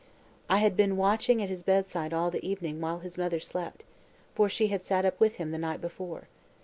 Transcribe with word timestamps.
I 0.49 0.57
had 0.57 0.75
been 0.75 0.97
watching 0.97 1.43
at 1.43 1.49
his 1.49 1.61
bedside 1.61 2.11
all 2.11 2.31
the 2.31 2.43
evening 2.43 2.81
while 2.81 2.97
his 3.01 3.19
mother 3.19 3.39
slept; 3.39 3.83
for 4.33 4.49
she 4.49 4.69
had 4.69 4.81
sat 4.81 5.05
up 5.05 5.19
with 5.19 5.35
him 5.35 5.51
the 5.51 5.59
night 5.59 5.79
before. 5.79 6.27